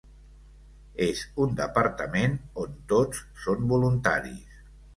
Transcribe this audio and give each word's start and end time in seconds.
És 1.07 1.21
un 1.45 1.53
departament 1.59 2.35
on 2.63 2.73
tots 2.95 3.23
són 3.47 3.71
voluntaris. 3.77 4.61